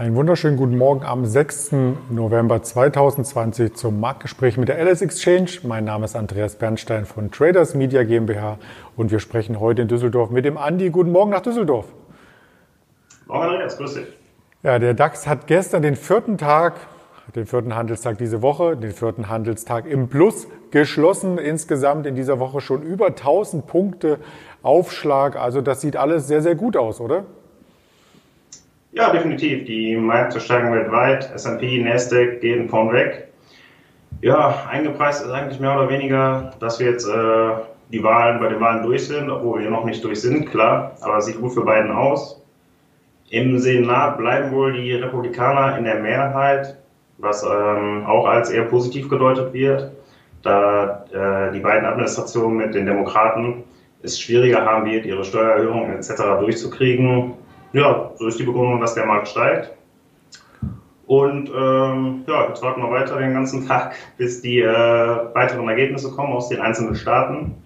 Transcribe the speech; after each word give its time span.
Einen 0.00 0.16
wunderschönen 0.16 0.56
guten 0.56 0.78
Morgen 0.78 1.04
am 1.04 1.26
6. 1.26 1.72
November 2.08 2.62
2020 2.62 3.74
zum 3.74 4.00
Marktgespräch 4.00 4.56
mit 4.56 4.70
der 4.70 4.82
LS 4.82 5.02
Exchange. 5.02 5.50
Mein 5.62 5.84
Name 5.84 6.06
ist 6.06 6.16
Andreas 6.16 6.54
Bernstein 6.54 7.04
von 7.04 7.30
Traders 7.30 7.74
Media 7.74 8.02
GmbH 8.02 8.56
und 8.96 9.10
wir 9.10 9.18
sprechen 9.18 9.60
heute 9.60 9.82
in 9.82 9.88
Düsseldorf 9.88 10.30
mit 10.30 10.46
dem 10.46 10.56
Andi. 10.56 10.88
Guten 10.88 11.12
Morgen 11.12 11.30
nach 11.30 11.42
Düsseldorf. 11.42 11.84
Morgen 13.26 13.42
Andreas, 13.42 13.76
grüß 13.76 13.92
dich. 13.92 14.06
Ja, 14.62 14.78
der 14.78 14.94
DAX 14.94 15.26
hat 15.26 15.46
gestern 15.46 15.82
den 15.82 15.96
vierten 15.96 16.38
Tag, 16.38 16.76
den 17.36 17.44
vierten 17.44 17.76
Handelstag 17.76 18.16
diese 18.16 18.40
Woche, 18.40 18.78
den 18.78 18.92
vierten 18.92 19.28
Handelstag 19.28 19.84
im 19.84 20.08
Plus 20.08 20.46
geschlossen. 20.70 21.36
Insgesamt 21.36 22.06
in 22.06 22.14
dieser 22.14 22.38
Woche 22.38 22.62
schon 22.62 22.80
über 22.80 23.08
1000 23.08 23.66
Punkte 23.66 24.18
Aufschlag. 24.62 25.36
Also 25.36 25.60
das 25.60 25.82
sieht 25.82 25.98
alles 25.98 26.26
sehr, 26.26 26.40
sehr 26.40 26.54
gut 26.54 26.78
aus, 26.78 27.02
oder? 27.02 27.24
Ja, 28.92 29.12
definitiv. 29.12 29.66
Die 29.66 29.96
Märkte 29.96 30.40
steigen 30.40 30.72
weltweit. 30.72 31.30
S&P, 31.34 31.78
Nasdaq 31.82 32.40
gehen 32.40 32.68
vorn 32.68 32.92
weg. 32.92 33.28
Ja, 34.20 34.66
eingepreist 34.68 35.24
ist 35.24 35.30
eigentlich 35.30 35.60
mehr 35.60 35.76
oder 35.76 35.88
weniger, 35.88 36.52
dass 36.58 36.80
wir 36.80 36.90
jetzt 36.90 37.06
äh, 37.06 37.50
die 37.92 38.02
Wahlen 38.02 38.40
bei 38.40 38.48
den 38.48 38.60
Wahlen 38.60 38.82
durch 38.82 39.06
sind, 39.06 39.30
obwohl 39.30 39.62
wir 39.62 39.70
noch 39.70 39.84
nicht 39.84 40.02
durch 40.02 40.20
sind, 40.20 40.50
klar. 40.50 40.96
Aber 41.00 41.18
es 41.18 41.26
sieht 41.26 41.40
gut 41.40 41.54
für 41.54 41.64
beiden 41.64 41.92
aus. 41.92 42.42
Im 43.30 43.58
Senat 43.60 44.18
bleiben 44.18 44.50
wohl 44.50 44.72
die 44.72 44.92
Republikaner 44.94 45.78
in 45.78 45.84
der 45.84 46.00
Mehrheit, 46.00 46.76
was 47.18 47.44
ähm, 47.44 48.04
auch 48.06 48.26
als 48.26 48.50
eher 48.50 48.64
positiv 48.64 49.08
gedeutet 49.08 49.52
wird, 49.52 49.92
da 50.42 51.04
äh, 51.12 51.52
die 51.52 51.60
beiden 51.60 51.86
Administrationen 51.86 52.56
mit 52.56 52.74
den 52.74 52.86
Demokraten 52.86 53.62
es 54.02 54.20
schwieriger 54.20 54.64
haben 54.64 54.90
wird, 54.90 55.06
ihre 55.06 55.24
Steuererhöhungen 55.24 55.92
etc. 55.92 56.40
durchzukriegen 56.40 57.34
ja, 57.72 58.10
so 58.16 58.26
ist 58.26 58.38
die 58.38 58.44
Begründung, 58.44 58.80
dass 58.80 58.94
der 58.94 59.06
Markt 59.06 59.28
steigt. 59.28 59.72
Und 61.06 61.50
ähm, 61.50 62.22
ja, 62.28 62.48
jetzt 62.48 62.62
warten 62.62 62.82
wir 62.82 62.90
weiter 62.90 63.18
den 63.18 63.34
ganzen 63.34 63.66
Tag, 63.66 63.96
bis 64.16 64.42
die 64.42 64.60
äh, 64.60 65.34
weiteren 65.34 65.68
Ergebnisse 65.68 66.10
kommen 66.12 66.32
aus 66.32 66.48
den 66.48 66.60
einzelnen 66.60 66.94
Staaten, 66.94 67.56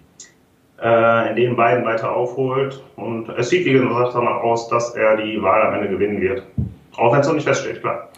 äh, 0.81 1.29
in 1.29 1.35
denen 1.35 1.55
Biden 1.55 1.85
weiter 1.85 2.11
aufholt. 2.11 2.83
Und 2.95 3.29
es 3.29 3.49
sieht, 3.49 3.65
wie 3.65 3.73
gesagt, 3.73 4.15
danach 4.15 4.41
aus, 4.41 4.67
dass 4.69 4.95
er 4.95 5.17
die 5.17 5.41
Wahl 5.41 5.61
am 5.61 5.75
Ende 5.75 5.89
gewinnen 5.89 6.21
wird. 6.21 6.43
Auch 6.97 7.13
wenn 7.13 7.19
es 7.19 7.27
noch 7.27 7.35
nicht 7.35 7.47
feststeht, 7.47 7.81
klar. 7.81 8.09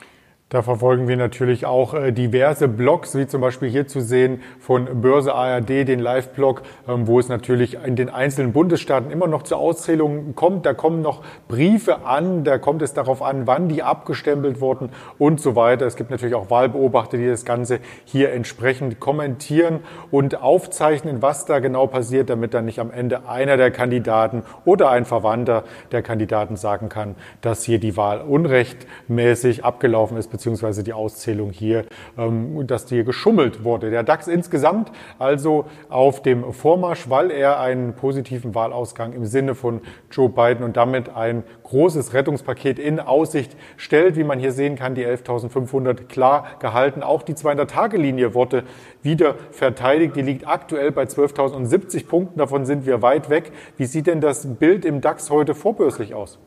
Da 0.49 0.61
verfolgen 0.61 1.09
wir 1.09 1.17
natürlich 1.17 1.65
auch 1.65 1.93
äh, 1.93 2.13
diverse 2.13 2.69
Blogs, 2.69 3.17
wie 3.17 3.27
zum 3.27 3.41
Beispiel 3.41 3.67
hier 3.69 3.85
zu 3.85 3.99
sehen 3.99 4.41
von 4.61 5.01
Börse 5.01 5.35
ARD, 5.35 5.85
den 5.85 5.99
Live-Blog, 5.99 6.61
ähm, 6.87 7.05
wo 7.05 7.19
es 7.19 7.27
natürlich 7.27 7.77
in 7.85 7.97
den 7.97 8.09
einzelnen 8.09 8.53
Bundesstaaten 8.53 9.11
immer 9.11 9.27
noch 9.27 9.43
zur 9.43 9.57
Auszählung 9.57 10.35
kommt. 10.35 10.65
Da 10.65 10.73
kommen 10.73 11.01
noch 11.01 11.21
Briefe 11.49 12.05
an, 12.05 12.45
da 12.45 12.59
kommt 12.59 12.81
es 12.81 12.93
darauf 12.93 13.21
an, 13.21 13.45
wann 13.45 13.67
die 13.67 13.83
abgestempelt 13.83 14.61
wurden 14.61 14.91
und 15.17 15.41
so 15.41 15.57
weiter. 15.57 15.85
Es 15.85 15.97
gibt 15.97 16.11
natürlich 16.11 16.35
auch 16.35 16.49
Wahlbeobachter, 16.49 17.17
die 17.17 17.27
das 17.27 17.43
Ganze 17.43 17.81
hier 18.05 18.31
entsprechend 18.31 19.01
kommentieren 19.01 19.81
und 20.11 20.41
aufzeichnen, 20.41 21.21
was 21.21 21.43
da 21.43 21.59
genau 21.59 21.87
passiert, 21.87 22.29
damit 22.29 22.53
dann 22.53 22.63
nicht 22.63 22.79
am 22.79 22.91
Ende 22.91 23.27
einer 23.27 23.57
der 23.57 23.71
Kandidaten 23.71 24.43
oder 24.63 24.91
ein 24.91 25.03
Verwandter 25.03 25.65
der 25.91 26.03
Kandidaten 26.03 26.55
sagen 26.55 26.87
kann, 26.87 27.15
dass 27.41 27.63
hier 27.65 27.79
die 27.79 27.97
Wahl 27.97 28.21
unrechtmäßig 28.21 29.65
abgelaufen 29.65 30.15
ist 30.15 30.36
beziehungsweise 30.37 30.83
die 30.83 30.93
Auszählung 30.93 31.51
hier, 31.51 31.85
ähm, 32.17 32.65
dass 32.67 32.87
hier 32.87 33.03
geschummelt 33.03 33.63
wurde. 33.63 33.89
Der 33.89 34.03
DAX 34.03 34.27
insgesamt 34.27 34.91
also 35.19 35.65
auf 35.89 36.21
dem 36.21 36.53
Vormarsch, 36.53 37.09
weil 37.09 37.31
er 37.31 37.59
einen 37.59 37.93
positiven 37.93 38.55
Wahlausgang 38.55 39.13
im 39.13 39.25
Sinne 39.25 39.55
von 39.55 39.81
Joe 40.11 40.29
Biden 40.29 40.63
und 40.63 40.77
damit 40.77 41.09
ein 41.09 41.43
großes 41.63 42.13
Rettungspaket 42.13 42.79
in 42.79 42.99
Aussicht 42.99 43.57
stellt. 43.77 44.15
Wie 44.15 44.23
man 44.23 44.39
hier 44.39 44.51
sehen 44.51 44.75
kann, 44.75 44.95
die 44.95 45.05
11.500 45.05 46.05
klar 46.07 46.45
gehalten. 46.59 47.03
Auch 47.03 47.23
die 47.23 47.33
200-Tage-Linie 47.33 48.33
wurde 48.33 48.63
wieder 49.01 49.35
verteidigt. 49.51 50.15
Die 50.15 50.21
liegt 50.21 50.47
aktuell 50.47 50.91
bei 50.91 51.03
12.070 51.03 52.07
Punkten. 52.07 52.39
Davon 52.39 52.65
sind 52.65 52.85
wir 52.85 53.01
weit 53.01 53.29
weg. 53.29 53.51
Wie 53.75 53.85
sieht 53.85 54.07
denn 54.07 54.21
das 54.21 54.45
Bild 54.55 54.85
im 54.85 55.01
DAX 55.01 55.29
heute 55.29 55.55
vorbörslich 55.55 56.13
aus? 56.13 56.39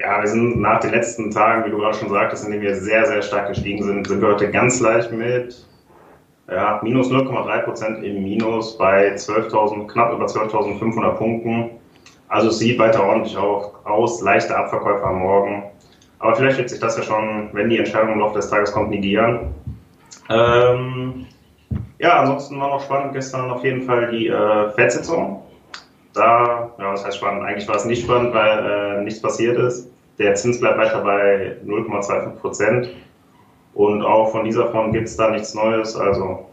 Ja, 0.00 0.20
wir 0.20 0.28
sind 0.28 0.60
nach 0.60 0.80
den 0.80 0.90
letzten 0.90 1.30
Tagen, 1.30 1.64
wie 1.64 1.70
du 1.70 1.78
gerade 1.78 1.96
schon 1.96 2.10
sagtest, 2.10 2.44
in 2.44 2.52
denen 2.52 2.62
wir 2.62 2.76
sehr, 2.76 3.04
sehr 3.06 3.20
stark 3.20 3.48
gestiegen 3.48 3.82
sind, 3.82 4.06
sind 4.06 4.20
wir 4.20 4.28
heute 4.28 4.50
ganz 4.50 4.80
leicht 4.80 5.10
mit 5.12 5.66
ja, 6.48 6.80
minus 6.82 7.10
0,3 7.10 7.62
Prozent 7.62 8.04
im 8.04 8.22
Minus 8.22 8.78
bei 8.78 9.14
12.000, 9.14 9.86
knapp 9.88 10.12
über 10.12 10.26
12.500 10.26 11.10
Punkten. 11.12 11.70
Also 12.28 12.48
es 12.48 12.58
sieht 12.58 12.78
weiter 12.78 13.04
ordentlich 13.04 13.36
auch 13.36 13.84
aus, 13.84 14.22
leichte 14.22 14.56
Abverkäufe 14.56 15.04
am 15.04 15.18
Morgen. 15.18 15.64
Aber 16.20 16.34
vielleicht 16.36 16.58
wird 16.58 16.70
sich 16.70 16.80
das 16.80 16.96
ja 16.96 17.02
schon, 17.02 17.50
wenn 17.52 17.68
die 17.68 17.78
Entscheidung 17.78 18.12
im 18.12 18.20
Laufe 18.20 18.36
des 18.36 18.50
Tages 18.50 18.72
kommt, 18.72 18.90
negieren. 18.90 19.54
Ähm, 20.30 21.26
ja, 21.98 22.20
ansonsten 22.20 22.60
war 22.60 22.68
noch 22.68 22.82
spannend 22.82 23.12
gestern 23.14 23.50
auf 23.50 23.64
jeden 23.64 23.82
Fall 23.82 24.10
die 24.10 24.28
äh, 24.28 24.70
Fed-Sitzung 24.70 25.42
da, 26.18 26.72
ja, 26.78 26.92
was 26.92 27.04
heißt 27.04 27.16
spannend? 27.16 27.44
Eigentlich 27.44 27.68
war 27.68 27.76
es 27.76 27.84
nicht 27.84 28.02
spannend, 28.02 28.34
weil 28.34 28.98
äh, 28.98 29.02
nichts 29.02 29.20
passiert 29.20 29.58
ist. 29.58 29.90
Der 30.18 30.34
Zins 30.34 30.60
bleibt 30.60 30.78
weiter 30.78 31.00
bei 31.02 31.56
0,25 31.64 32.30
Prozent. 32.40 32.90
Und 33.74 34.02
auch 34.02 34.30
von 34.32 34.44
dieser 34.44 34.70
Form 34.70 34.92
gibt 34.92 35.06
es 35.06 35.16
da 35.16 35.30
nichts 35.30 35.54
Neues. 35.54 35.96
Also 35.96 36.46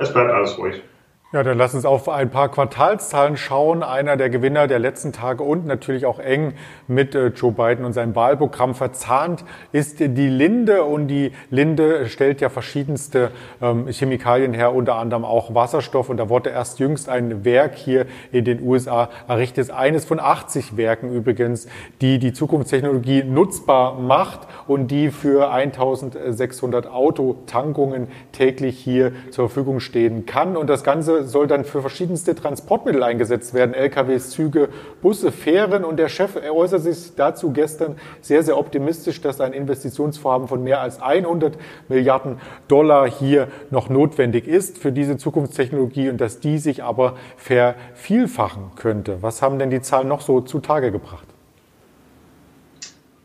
es 0.00 0.12
bleibt 0.12 0.30
alles 0.30 0.56
ruhig. 0.58 0.82
Ja, 1.32 1.42
dann 1.42 1.58
lass 1.58 1.74
uns 1.74 1.84
auf 1.84 2.08
ein 2.08 2.30
paar 2.30 2.48
Quartalszahlen 2.48 3.36
schauen. 3.36 3.82
Einer 3.82 4.16
der 4.16 4.30
Gewinner 4.30 4.68
der 4.68 4.78
letzten 4.78 5.12
Tage 5.12 5.42
und 5.42 5.66
natürlich 5.66 6.06
auch 6.06 6.20
eng 6.20 6.52
mit 6.86 7.16
äh, 7.16 7.26
Joe 7.34 7.50
Biden 7.50 7.84
und 7.84 7.94
seinem 7.94 8.14
Wahlprogramm 8.14 8.76
verzahnt 8.76 9.44
ist 9.72 9.98
die 9.98 10.28
Linde. 10.28 10.84
Und 10.84 11.08
die 11.08 11.32
Linde 11.50 12.08
stellt 12.08 12.40
ja 12.40 12.48
verschiedenste 12.48 13.32
ähm, 13.60 13.88
Chemikalien 13.88 14.54
her, 14.54 14.72
unter 14.72 14.94
anderem 14.94 15.24
auch 15.24 15.52
Wasserstoff. 15.52 16.10
Und 16.10 16.18
da 16.18 16.28
wurde 16.28 16.50
erst 16.50 16.78
jüngst 16.78 17.08
ein 17.08 17.44
Werk 17.44 17.74
hier 17.74 18.06
in 18.30 18.44
den 18.44 18.62
USA 18.62 19.10
errichtet. 19.26 19.72
Eines 19.72 20.04
von 20.04 20.20
80 20.20 20.76
Werken 20.76 21.12
übrigens, 21.12 21.66
die 22.02 22.20
die 22.20 22.34
Zukunftstechnologie 22.34 23.24
nutzbar 23.24 23.98
macht 23.98 24.46
und 24.68 24.92
die 24.92 25.10
für 25.10 25.50
1600 25.50 26.86
Autotankungen 26.86 28.06
täglich 28.30 28.78
hier 28.78 29.10
zur 29.32 29.48
Verfügung 29.48 29.80
stehen 29.80 30.24
kann. 30.24 30.56
Und 30.56 30.70
das 30.70 30.84
Ganze 30.84 31.15
soll 31.24 31.46
dann 31.46 31.64
für 31.64 31.80
verschiedenste 31.80 32.34
Transportmittel 32.34 33.02
eingesetzt 33.02 33.54
werden. 33.54 33.74
LKWs, 33.74 34.30
Züge, 34.30 34.68
Busse, 35.02 35.32
Fähren. 35.32 35.84
Und 35.84 35.98
der 35.98 36.08
Chef 36.08 36.36
äußert 36.36 36.82
sich 36.82 37.14
dazu 37.16 37.52
gestern 37.52 37.96
sehr, 38.20 38.42
sehr 38.42 38.58
optimistisch, 38.58 39.20
dass 39.20 39.40
ein 39.40 39.52
Investitionsvorhaben 39.52 40.48
von 40.48 40.62
mehr 40.62 40.80
als 40.80 41.00
100 41.00 41.56
Milliarden 41.88 42.40
Dollar 42.68 43.08
hier 43.08 43.48
noch 43.70 43.88
notwendig 43.88 44.46
ist 44.46 44.78
für 44.78 44.92
diese 44.92 45.16
Zukunftstechnologie 45.16 46.08
und 46.08 46.20
dass 46.20 46.40
die 46.40 46.58
sich 46.58 46.82
aber 46.82 47.14
vervielfachen 47.36 48.72
könnte. 48.76 49.18
Was 49.22 49.42
haben 49.42 49.58
denn 49.58 49.70
die 49.70 49.80
Zahlen 49.80 50.08
noch 50.08 50.20
so 50.20 50.40
zutage 50.40 50.90
gebracht? 50.92 51.26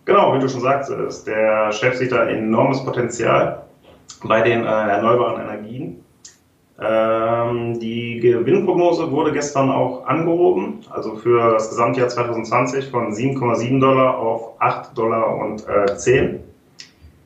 Genau, 0.05 0.35
wie 0.35 0.39
du 0.39 0.49
schon 0.49 0.61
sagst, 0.61 0.91
der 1.27 1.71
Chef 1.71 1.95
sieht 1.97 2.11
da 2.11 2.27
enormes 2.27 2.83
Potenzial 2.83 3.63
bei 4.23 4.41
den 4.41 4.63
äh, 4.63 4.65
erneuerbaren 4.65 5.41
Energien. 5.41 6.03
Ähm, 6.83 7.79
die 7.79 8.19
Gewinnprognose 8.19 9.11
wurde 9.11 9.31
gestern 9.31 9.69
auch 9.69 10.07
angehoben, 10.07 10.79
also 10.89 11.15
für 11.15 11.51
das 11.51 11.69
Gesamtjahr 11.69 12.07
2020 12.07 12.89
von 12.89 13.13
7,7 13.13 13.79
Dollar 13.79 14.17
auf 14.17 14.59
8 14.59 14.97
Dollar 14.97 15.37
und 15.37 15.67
äh, 15.67 15.95
10. 15.95 16.39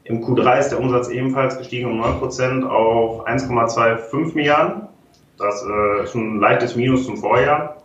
Im 0.04 0.22
Q3 0.22 0.60
ist 0.60 0.70
der 0.70 0.80
Umsatz 0.82 1.08
ebenfalls 1.08 1.58
gestiegen 1.58 1.90
um 1.90 1.98
9 2.00 2.20
Prozent 2.20 2.66
auf 2.66 3.26
1,25 3.28 4.36
Milliarden. 4.36 4.90
Das 5.38 5.64
äh, 5.64 6.04
ist 6.04 6.16
ein 6.16 6.40
leichtes 6.40 6.76
Minus 6.76 7.06
zum 7.06 7.16
Vorjahr, 7.16 7.78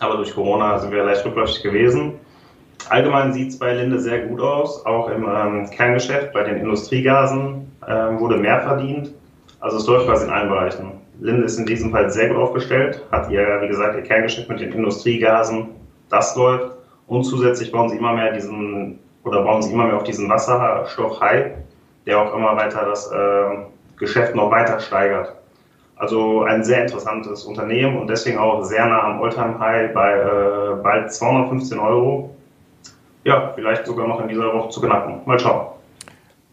aber 0.00 0.16
durch 0.16 0.34
Corona 0.34 0.80
sind 0.80 0.92
wir 0.92 1.04
leicht 1.04 1.24
rückläufig 1.24 1.62
gewesen. 1.62 2.14
Allgemein 2.88 3.32
sieht 3.32 3.50
es 3.50 3.58
bei 3.58 3.72
Linde 3.72 4.00
sehr 4.00 4.26
gut 4.26 4.40
aus, 4.40 4.84
auch 4.84 5.08
im 5.08 5.24
ähm, 5.24 5.70
Kerngeschäft, 5.70 6.32
bei 6.32 6.42
den 6.42 6.56
Industriegasen 6.56 7.70
äh, 7.86 8.18
wurde 8.18 8.36
mehr 8.36 8.60
verdient. 8.60 9.14
Also 9.64 9.78
es 9.78 9.86
läuft 9.86 10.04
quasi 10.04 10.26
in 10.26 10.30
allen 10.30 10.50
Bereichen. 10.50 10.92
Linde 11.20 11.44
ist 11.44 11.58
in 11.58 11.64
diesem 11.64 11.90
Fall 11.90 12.10
sehr 12.10 12.28
gut 12.28 12.36
aufgestellt, 12.36 13.02
hat 13.10 13.30
ihr, 13.30 13.62
wie 13.62 13.68
gesagt, 13.68 13.96
ihr 13.96 14.02
Kerngeschäft 14.02 14.46
mit 14.50 14.60
den 14.60 14.70
Industriegasen, 14.72 15.68
das 16.10 16.36
läuft. 16.36 16.72
Und 17.06 17.24
zusätzlich 17.24 17.72
bauen 17.72 17.88
sie 17.88 17.96
immer 17.96 18.12
mehr 18.12 18.30
diesen, 18.32 18.98
oder 19.24 19.42
bauen 19.42 19.62
sie 19.62 19.72
immer 19.72 19.86
mehr 19.86 19.96
auf 19.96 20.04
diesen 20.04 20.28
Wasserstoff-Hype, 20.28 21.56
der 22.04 22.20
auch 22.20 22.34
immer 22.36 22.54
weiter 22.58 22.84
das 22.84 23.10
äh, 23.10 23.96
Geschäft 23.96 24.34
noch 24.34 24.50
weiter 24.50 24.78
steigert. 24.80 25.32
Also 25.96 26.42
ein 26.42 26.62
sehr 26.62 26.82
interessantes 26.82 27.44
Unternehmen 27.44 27.96
und 27.96 28.08
deswegen 28.08 28.36
auch 28.36 28.62
sehr 28.64 28.84
nah 28.84 29.04
am 29.04 29.22
Alltime-High 29.22 29.94
bei 29.94 30.12
äh, 30.12 30.82
bald 30.82 31.10
215 31.10 31.78
Euro. 31.78 32.36
Ja, 33.24 33.52
vielleicht 33.54 33.86
sogar 33.86 34.08
noch 34.08 34.20
in 34.20 34.28
dieser 34.28 34.52
Woche 34.52 34.68
zu 34.68 34.82
knacken. 34.82 35.22
Mal 35.24 35.38
schauen. 35.38 35.73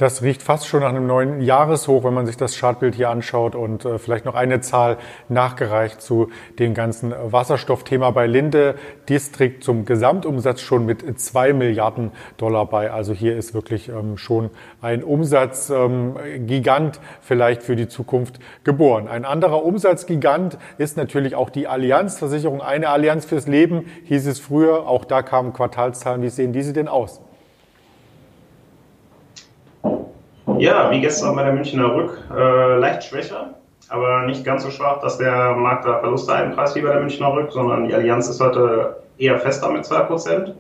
Das 0.02 0.24
riecht 0.24 0.42
fast 0.42 0.66
schon 0.66 0.80
nach 0.80 0.90
einem 0.90 1.06
neuen 1.06 1.42
Jahreshoch, 1.42 2.04
wenn 2.04 2.16
man 2.16 2.26
sich 2.26 2.36
das 2.36 2.58
Chartbild 2.58 2.96
hier 2.96 3.12
anschaut 3.12 3.54
und 3.54 3.86
äh, 3.86 4.00
vielleicht 4.00 4.26
noch 4.26 4.34
eine 4.34 4.60
Zahl 4.60 4.98
nachgereicht 5.30 6.02
zu 6.02 6.30
dem 6.58 6.74
ganzen 6.74 7.14
Wasserstoffthema 7.14 8.10
bei 8.10 8.26
Linde. 8.26 8.74
Distrikt 9.10 9.64
zum 9.64 9.86
Gesamtumsatz 9.86 10.62
schon 10.62 10.88
mit 10.88 11.20
zwei 11.20 11.54
Milliarden 11.54 12.14
Dollar 12.38 12.66
bei. 12.66 12.90
Also 12.90 13.14
hier 13.14 13.38
ist 13.38 13.54
wirklich 13.54 13.90
ähm, 13.90 14.18
schon 14.18 14.50
ein 14.82 15.04
Umsatzgigant 15.04 16.96
ähm, 16.98 17.04
vielleicht 17.22 17.62
für 17.62 17.76
die 17.76 17.88
Zukunft 17.88 18.40
geboren. 18.64 19.08
Ein 19.08 19.24
anderer 19.24 19.64
Umsatzgigant 19.64 20.58
ist 20.80 20.98
natürlich 20.98 21.36
auch 21.36 21.52
die 21.52 21.68
Allianzversicherung. 21.68 22.60
Eine 22.60 22.90
Allianz 22.90 23.26
fürs 23.26 23.46
Leben 23.46 23.86
hieß 24.06 24.26
es 24.26 24.40
früher. 24.40 24.88
Auch 24.88 25.06
da 25.06 25.22
kamen 25.22 25.54
Quartalszahlen. 25.54 26.24
Wie 26.24 26.30
sehen 26.30 26.54
diese 26.54 26.74
denn 26.74 26.88
aus? 26.88 27.22
Ja, 30.62 30.92
wie 30.92 31.02
gestern 31.02 31.36
bei 31.36 31.44
der 31.44 31.54
Münchner 31.54 31.92
Rück, 31.92 32.20
äh, 32.38 32.78
leicht 32.78 33.06
schwächer, 33.06 33.56
aber 33.90 34.28
nicht 34.28 34.46
ganz 34.46 34.62
so 34.62 34.70
schwach, 34.70 35.00
dass 35.02 35.18
der 35.18 35.56
Markt 35.56 35.86
da 35.86 35.98
Verluste 35.98 36.36
einpreist 36.36 36.76
wie 36.76 36.82
bei 36.82 36.92
der 36.92 37.00
Münchner 37.02 37.34
Rück, 37.34 37.52
sondern 37.52 37.88
die 37.88 37.96
Allianz 37.96 38.30
ist 38.30 38.40
heute 38.40 38.98
eher 39.18 39.40
fester 39.40 39.72
mit 39.72 39.86
2%. 39.86 40.54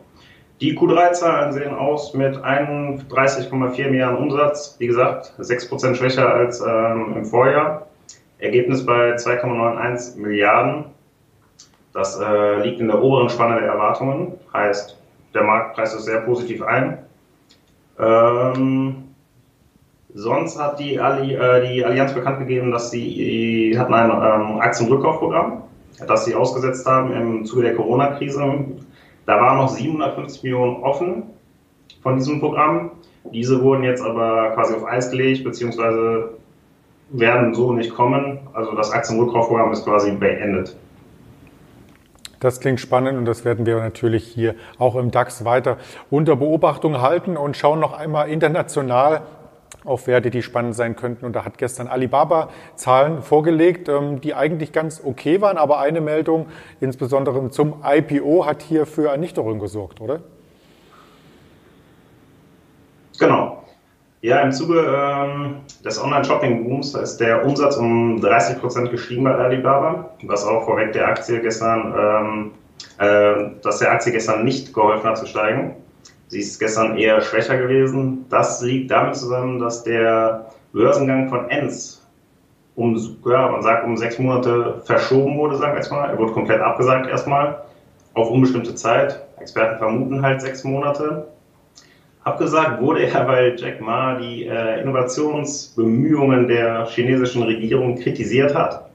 Die 0.59 0.75
Q3-Zahlen 0.75 1.51
sehen 1.51 1.75
aus 1.75 2.15
mit 2.15 2.36
31,4 2.36 3.89
Milliarden 3.92 4.18
Umsatz, 4.18 4.75
wie 4.80 4.88
gesagt, 4.88 5.36
6% 5.39 5.94
schwächer 5.94 6.33
als 6.33 6.62
ähm, 6.62 7.18
im 7.18 7.25
Vorjahr. 7.25 7.86
Ergebnis 8.39 8.83
bei 8.83 9.13
2,91 9.18 10.18
Milliarden. 10.18 10.86
Das 11.94 12.19
äh, 12.19 12.63
liegt 12.63 12.80
in 12.80 12.88
der 12.88 13.00
oberen 13.00 13.30
Spanne 13.30 13.59
der 13.59 13.69
Erwartungen, 13.69 14.33
heißt, 14.51 14.98
der 15.36 15.44
Markt 15.44 15.75
preist 15.75 15.95
es 15.95 16.06
sehr 16.06 16.21
positiv 16.21 16.63
ein. 16.63 16.98
Ähm, 18.00 19.11
Sonst 20.13 20.60
hat 20.60 20.80
die, 20.80 21.00
Alli, 21.00 21.36
äh, 21.36 21.72
die 21.72 21.86
Allianz 21.86 22.13
bekannt 22.13 22.40
gegeben, 22.40 22.72
dass 22.72 22.92
sie 22.92 23.74
hatten 23.78 23.94
ein 23.94 24.10
ähm, 24.10 24.60
Aktienrückkaufprogramm, 24.60 25.63
das 26.06 26.25
sie 26.25 26.36
ausgesetzt 26.36 26.86
haben 26.86 27.13
im 27.13 27.46
Zuge 27.46 27.63
der 27.63 27.75
Corona-Krise. 27.75 28.42
Da 29.25 29.40
waren 29.40 29.58
noch 29.58 29.69
750 29.69 30.44
Millionen 30.44 30.84
offen 30.84 31.24
von 32.04 32.18
diesem 32.18 32.40
Programm. 32.40 32.92
Diese 33.31 33.62
wurden 33.62 33.84
jetzt 33.84 34.04
aber 34.04 34.52
quasi 34.52 34.74
auf 34.74 34.86
Eis 34.86 35.12
gelegt, 35.12 35.44
beziehungsweise 35.44 36.31
werden 37.10 37.54
so 37.54 37.72
nicht 37.72 37.94
kommen. 37.94 38.40
Also 38.54 38.74
das 38.74 38.92
Aktienrückkaufprogramm 38.92 39.72
ist 39.72 39.86
quasi 39.86 40.12
beendet. 40.12 40.75
Das 42.40 42.60
klingt 42.60 42.80
spannend 42.80 43.19
und 43.19 43.25
das 43.25 43.46
werden 43.46 43.68
wir 43.68 43.78
natürlich 43.78 44.25
hier 44.25 44.56
auch 44.80 44.96
im 44.96 45.12
DAX 45.12 45.46
weiter 45.46 45.78
unter 46.10 46.36
Beobachtung 46.36 47.00
halten 47.00 47.38
und 47.38 47.56
schauen 47.56 47.80
noch 47.80 47.94
einmal 47.94 48.30
international 48.30 49.22
auf 49.83 50.07
Werte, 50.07 50.29
die 50.29 50.41
spannend 50.41 50.75
sein 50.75 50.95
könnten. 50.95 51.25
Und 51.25 51.35
da 51.35 51.45
hat 51.45 51.57
gestern 51.57 51.88
Alibaba 51.88 52.50
Zahlen 52.75 53.21
vorgelegt, 53.21 53.89
ähm, 53.89 54.21
die 54.21 54.33
eigentlich 54.33 54.71
ganz 54.71 55.01
okay 55.03 55.41
waren, 55.41 55.57
aber 55.57 55.79
eine 55.79 56.01
Meldung, 56.01 56.47
insbesondere 56.79 57.50
zum 57.50 57.83
IPO, 57.83 58.45
hat 58.45 58.62
hier 58.62 58.85
für 58.85 59.09
Ernüchterung 59.09 59.59
gesorgt, 59.59 60.01
oder? 60.01 60.21
Genau. 63.19 63.63
Ja, 64.21 64.39
im 64.41 64.51
Zuge 64.51 64.79
ähm, 64.79 65.62
des 65.83 66.01
Online-Shopping-Booms 66.01 66.94
ist 66.94 67.17
der 67.17 67.44
Umsatz 67.44 67.77
um 67.77 68.21
30 68.21 68.59
Prozent 68.59 68.91
gestiegen 68.91 69.24
bei 69.24 69.33
Alibaba, 69.33 70.12
was 70.24 70.45
auch 70.45 70.63
vorweg 70.65 70.94
der 70.94 71.07
Aktie 71.07 71.41
gestern, 71.41 71.94
ähm, 71.97 72.51
äh, 73.00 73.50
dass 73.63 73.79
der 73.79 73.91
Aktie 73.91 74.12
gestern 74.12 74.45
nicht 74.45 74.75
geholfen 74.75 75.09
hat 75.09 75.17
zu 75.17 75.25
steigen. 75.25 75.75
Sie 76.31 76.39
ist 76.39 76.60
gestern 76.60 76.98
eher 76.98 77.19
schwächer 77.19 77.57
gewesen. 77.57 78.25
Das 78.30 78.62
liegt 78.62 78.89
damit 78.89 79.18
zusammen, 79.18 79.60
dass 79.60 79.83
der 79.83 80.45
Börsengang 80.72 81.28
von 81.28 81.50
Enz 81.50 82.01
um, 82.75 82.98
ja, 83.25 83.50
man 83.50 83.62
sagt, 83.62 83.83
um 83.83 83.98
sechs 83.98 84.18
Monate 84.18 84.81
verschoben 84.86 85.38
wurde, 85.38 85.57
sagen 85.57 85.74
wir 85.74 85.80
jetzt 85.80 85.92
mal. 85.92 86.10
Er 86.10 86.18
wurde 86.18 86.31
komplett 86.31 86.62
abgesagt 86.62 87.10
erstmal 87.10 87.63
auf 88.13 88.30
unbestimmte 88.30 88.74
Zeit. 88.75 89.22
Experten 89.42 89.78
vermuten 89.78 90.22
halt 90.22 90.39
sechs 90.39 90.63
Monate. 90.63 91.28
Abgesagt 92.24 92.81
wurde 92.81 93.07
er, 93.07 93.27
weil 93.27 93.60
Jack 93.60 93.81
Ma 93.81 94.16
die 94.16 94.45
äh, 94.45 94.80
Innovationsbemühungen 94.81 96.48
der 96.48 96.86
chinesischen 96.86 97.44
Regierung 97.44 97.98
kritisiert 97.98 98.56
hat. 98.56 98.89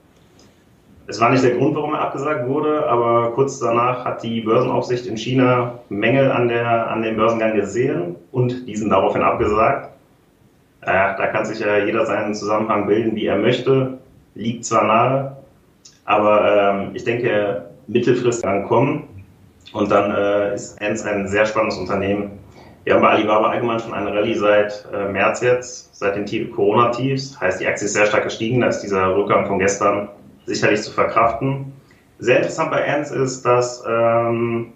Es 1.09 1.21
war 1.21 1.31
nicht 1.31 1.45
der 1.45 1.53
Grund, 1.53 1.77
warum 1.77 1.95
er 1.95 2.01
abgesagt 2.01 2.49
wurde, 2.49 2.89
aber 2.89 3.31
kurz 3.33 3.61
danach 3.61 4.05
hat 4.05 4.25
die 4.25 4.41
Börsenaufsicht 4.41 5.07
in 5.07 5.17
China 5.17 5.79
Mängel 5.89 6.33
an, 6.33 6.49
der, 6.49 6.91
an 6.91 7.03
dem 7.03 7.17
Börsengang 7.17 7.55
gesehen 7.55 8.17
und 8.33 8.67
diesen 8.67 8.91
daraufhin 8.91 9.23
abgesagt. 9.23 9.91
Äh, 10.83 10.87
da 11.17 11.27
kann 11.29 11.45
sich 11.45 11.61
ja 11.61 11.79
jeder 11.79 12.07
seinen 12.07 12.35
Zusammenhang 12.35 12.87
bilden, 12.87 13.15
wie 13.15 13.27
er 13.27 13.39
möchte. 13.39 13.99
Liegt 14.35 14.65
zwar 14.65 14.85
nahe, 14.85 15.37
aber 16.05 16.75
ähm, 16.75 16.91
ich 16.95 17.05
denke, 17.05 17.67
mittelfristig 17.87 18.45
kann 18.45 18.67
kommen. 18.67 19.05
Und 19.73 19.91
dann 19.91 20.11
äh, 20.11 20.55
ist 20.55 20.81
Ends 20.81 21.05
ein 21.05 21.29
sehr 21.29 21.47
spannendes 21.47 21.79
Unternehmen. 21.79 22.33
Wir 22.85 22.95
haben 22.95 23.03
bei 23.03 23.11
Alibaba 23.11 23.51
allgemein 23.51 23.81
schon 23.81 23.95
eine 23.95 24.13
Rallye 24.13 24.35
seit 24.35 24.87
äh, 24.93 25.09
März 25.09 25.41
jetzt, 25.41 25.97
seit 25.97 26.17
den 26.17 26.53
Corona-Tiefs. 26.53 27.41
Heißt, 27.41 27.61
die 27.61 27.67
Aktie 27.67 27.87
ist 27.87 27.95
sehr 27.95 28.07
stark 28.07 28.25
gestiegen. 28.25 28.61
Da 28.61 28.69
ist 28.69 28.81
dieser 28.81 29.17
Rückgang 29.17 29.47
von 29.47 29.59
gestern 29.59 30.09
sicherlich 30.47 30.83
zu 30.83 30.91
verkraften. 30.91 31.73
Sehr 32.19 32.39
interessant 32.39 32.71
bei 32.71 32.89
Ants 32.89 33.11
ist, 33.11 33.43
dass 33.43 33.85
ähm, 33.87 34.73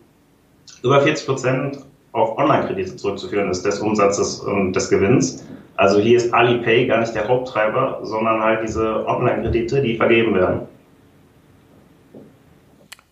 über 0.82 1.00
40 1.00 1.26
Prozent 1.26 1.78
auf 2.12 2.36
Online-Kredite 2.36 2.96
zurückzuführen 2.96 3.50
ist, 3.50 3.64
des 3.64 3.78
Umsatzes 3.80 4.40
und 4.40 4.74
des 4.74 4.90
Gewinns. 4.90 5.44
Also 5.76 6.00
hier 6.00 6.16
ist 6.16 6.34
Alipay 6.34 6.86
gar 6.86 7.00
nicht 7.00 7.14
der 7.14 7.28
Haupttreiber, 7.28 8.00
sondern 8.02 8.42
halt 8.42 8.62
diese 8.62 9.06
Online-Kredite, 9.06 9.80
die 9.80 9.96
vergeben 9.96 10.34
werden. 10.34 10.62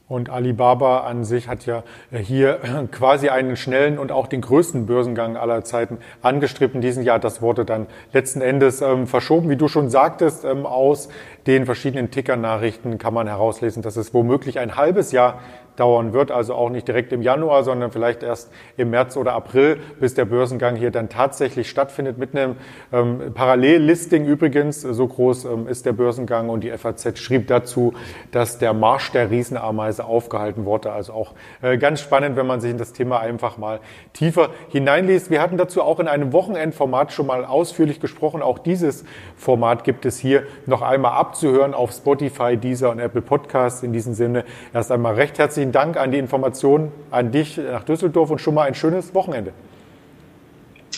Und 0.08 0.30
Alibaba 0.30 1.00
an 1.00 1.24
sich 1.24 1.48
hat 1.48 1.66
ja 1.66 1.82
äh, 2.10 2.18
hier 2.18 2.60
quasi 2.90 3.28
einen 3.28 3.56
schnellen 3.56 3.98
und 3.98 4.10
auch 4.10 4.26
den 4.26 4.40
größten 4.40 4.86
Börsengang 4.86 5.36
aller 5.36 5.64
Zeiten 5.64 5.98
angestrebt 6.22 6.74
in 6.74 6.80
diesem 6.80 7.02
Jahr. 7.02 7.18
Das 7.18 7.42
wurde 7.42 7.66
dann 7.66 7.86
letzten 8.14 8.40
Endes 8.40 8.80
ähm, 8.80 9.06
verschoben, 9.06 9.50
wie 9.50 9.56
du 9.56 9.68
schon 9.68 9.90
sagtest, 9.90 10.46
ähm, 10.46 10.64
aus 10.64 11.10
den 11.46 11.66
verschiedenen 11.66 12.10
Ticker-Nachrichten 12.10 12.96
kann 12.96 13.12
man 13.12 13.26
herauslesen, 13.26 13.82
dass 13.82 13.96
es 13.96 14.14
womöglich 14.14 14.58
ein 14.58 14.76
halbes 14.76 15.12
Jahr 15.12 15.40
dauern 15.78 16.12
wird, 16.12 16.30
also 16.30 16.54
auch 16.54 16.70
nicht 16.70 16.88
direkt 16.88 17.12
im 17.12 17.22
Januar, 17.22 17.64
sondern 17.64 17.90
vielleicht 17.90 18.22
erst 18.22 18.50
im 18.76 18.90
März 18.90 19.16
oder 19.16 19.34
April, 19.34 19.78
bis 20.00 20.14
der 20.14 20.24
Börsengang 20.24 20.76
hier 20.76 20.90
dann 20.90 21.08
tatsächlich 21.08 21.70
stattfindet 21.70 22.18
mit 22.18 22.36
einem 22.36 22.56
ähm, 22.92 23.32
Parallellisting 23.34 24.26
übrigens. 24.26 24.82
So 24.82 25.06
groß 25.06 25.44
ähm, 25.44 25.68
ist 25.68 25.86
der 25.86 25.92
Börsengang 25.92 26.48
und 26.48 26.64
die 26.64 26.70
FAZ 26.70 27.18
schrieb 27.18 27.46
dazu, 27.46 27.94
dass 28.32 28.58
der 28.58 28.72
Marsch 28.72 29.12
der 29.12 29.30
Riesenameise 29.30 30.04
aufgehalten 30.04 30.64
wurde. 30.64 30.92
Also 30.92 31.12
auch 31.12 31.34
äh, 31.62 31.78
ganz 31.78 32.00
spannend, 32.00 32.36
wenn 32.36 32.46
man 32.46 32.60
sich 32.60 32.70
in 32.70 32.78
das 32.78 32.92
Thema 32.92 33.20
einfach 33.20 33.58
mal 33.58 33.80
tiefer 34.12 34.50
hineinliest. 34.68 35.30
Wir 35.30 35.40
hatten 35.40 35.56
dazu 35.56 35.82
auch 35.82 36.00
in 36.00 36.08
einem 36.08 36.32
Wochenendformat 36.32 37.12
schon 37.12 37.26
mal 37.26 37.44
ausführlich 37.44 38.00
gesprochen. 38.00 38.42
Auch 38.42 38.58
dieses 38.58 39.04
Format 39.36 39.84
gibt 39.84 40.06
es 40.06 40.18
hier 40.18 40.44
noch 40.66 40.82
einmal 40.82 41.12
abzuhören 41.12 41.74
auf 41.74 41.92
Spotify, 41.92 42.56
Deezer 42.56 42.90
und 42.90 42.98
Apple 42.98 43.22
Podcasts. 43.22 43.82
In 43.82 43.92
diesem 43.92 44.14
Sinne 44.14 44.44
erst 44.74 44.90
einmal 44.90 45.14
recht 45.14 45.38
herzlichen 45.38 45.67
herzlichen 45.68 45.72
Dank 45.72 45.96
an 45.96 46.12
die 46.12 46.18
Informationen 46.18 46.92
an 47.10 47.30
dich 47.30 47.58
nach 47.58 47.84
Düsseldorf 47.84 48.30
und 48.30 48.40
schon 48.40 48.54
mal 48.54 48.66
ein 48.66 48.74
schönes 48.74 49.14
Wochenende. 49.14 49.52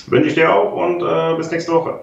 Wünsche 0.07 0.29
ich 0.29 0.35
dir 0.35 0.53
auch 0.55 0.73
und 0.73 1.03
äh, 1.03 1.37
bis 1.37 1.50
nächste 1.50 1.73
Woche. 1.73 2.00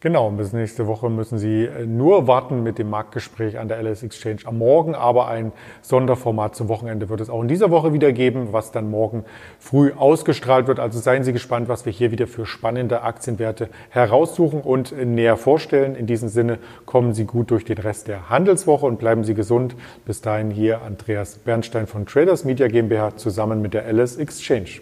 Genau, 0.00 0.30
bis 0.30 0.52
nächste 0.52 0.86
Woche 0.86 1.10
müssen 1.10 1.38
Sie 1.38 1.64
äh, 1.64 1.84
nur 1.84 2.28
warten 2.28 2.62
mit 2.62 2.78
dem 2.78 2.88
Marktgespräch 2.88 3.58
an 3.58 3.66
der 3.66 3.82
LS 3.82 4.04
Exchange 4.04 4.42
am 4.44 4.58
Morgen, 4.58 4.94
aber 4.94 5.26
ein 5.26 5.50
Sonderformat 5.82 6.54
zum 6.54 6.68
Wochenende 6.68 7.08
wird 7.08 7.20
es 7.20 7.28
auch 7.28 7.42
in 7.42 7.48
dieser 7.48 7.72
Woche 7.72 7.92
wieder 7.92 8.12
geben, 8.12 8.52
was 8.52 8.70
dann 8.70 8.92
morgen 8.92 9.24
früh 9.58 9.90
ausgestrahlt 9.92 10.68
wird. 10.68 10.78
Also 10.78 11.00
seien 11.00 11.24
Sie 11.24 11.32
gespannt, 11.32 11.68
was 11.68 11.84
wir 11.84 11.92
hier 11.92 12.12
wieder 12.12 12.28
für 12.28 12.46
spannende 12.46 13.02
Aktienwerte 13.02 13.70
heraussuchen 13.88 14.60
und 14.60 14.92
näher 14.92 15.36
vorstellen. 15.36 15.96
In 15.96 16.06
diesem 16.06 16.28
Sinne 16.28 16.60
kommen 16.86 17.12
Sie 17.12 17.24
gut 17.24 17.50
durch 17.50 17.64
den 17.64 17.78
Rest 17.78 18.06
der 18.06 18.30
Handelswoche 18.30 18.86
und 18.86 19.00
bleiben 19.00 19.24
Sie 19.24 19.34
gesund. 19.34 19.74
Bis 20.06 20.20
dahin 20.20 20.52
hier 20.52 20.82
Andreas 20.82 21.38
Bernstein 21.38 21.88
von 21.88 22.06
Traders 22.06 22.44
Media 22.44 22.68
GmbH 22.68 23.16
zusammen 23.16 23.60
mit 23.60 23.74
der 23.74 23.92
LS 23.92 24.16
Exchange. 24.16 24.78